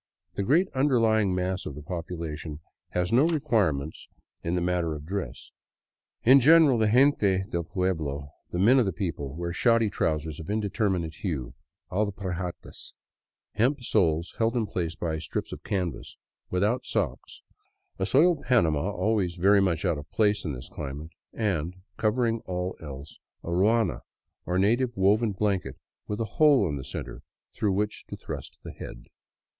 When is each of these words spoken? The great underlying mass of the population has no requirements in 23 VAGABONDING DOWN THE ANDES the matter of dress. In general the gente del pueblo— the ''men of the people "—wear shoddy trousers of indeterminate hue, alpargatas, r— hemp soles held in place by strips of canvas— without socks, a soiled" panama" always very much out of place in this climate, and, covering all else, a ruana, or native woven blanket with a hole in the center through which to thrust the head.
The 0.33 0.41
great 0.41 0.67
underlying 0.73 1.35
mass 1.35 1.67
of 1.67 1.75
the 1.75 1.83
population 1.83 2.59
has 2.93 3.11
no 3.11 3.27
requirements 3.27 4.07
in 4.43 4.53
23 4.53 4.55
VAGABONDING 4.55 4.55
DOWN 4.55 4.55
THE 4.55 4.97
ANDES 4.97 5.05
the 5.05 5.19
matter 5.19 5.23
of 5.27 5.29
dress. 5.29 5.51
In 6.31 6.39
general 6.39 6.77
the 6.79 6.87
gente 6.87 7.43
del 7.51 7.63
pueblo— 7.65 8.31
the 8.51 8.57
''men 8.57 8.79
of 8.79 8.87
the 8.87 8.93
people 8.93 9.35
"—wear 9.37 9.53
shoddy 9.53 9.91
trousers 9.91 10.39
of 10.39 10.49
indeterminate 10.49 11.17
hue, 11.17 11.53
alpargatas, 11.91 12.93
r— 12.95 13.59
hemp 13.59 13.83
soles 13.83 14.33
held 14.39 14.57
in 14.57 14.65
place 14.65 14.95
by 14.95 15.19
strips 15.19 15.51
of 15.51 15.61
canvas— 15.63 16.17
without 16.49 16.83
socks, 16.87 17.43
a 17.99 18.05
soiled" 18.07 18.41
panama" 18.47 18.89
always 18.91 19.35
very 19.35 19.61
much 19.61 19.85
out 19.85 19.99
of 19.99 20.09
place 20.09 20.43
in 20.43 20.53
this 20.53 20.67
climate, 20.67 21.11
and, 21.31 21.75
covering 21.97 22.39
all 22.47 22.75
else, 22.81 23.19
a 23.43 23.49
ruana, 23.49 24.01
or 24.47 24.57
native 24.57 24.97
woven 24.97 25.31
blanket 25.31 25.77
with 26.07 26.19
a 26.19 26.25
hole 26.41 26.67
in 26.67 26.75
the 26.75 26.83
center 26.83 27.21
through 27.53 27.73
which 27.73 28.05
to 28.07 28.15
thrust 28.17 28.57
the 28.63 28.71
head. 28.71 29.05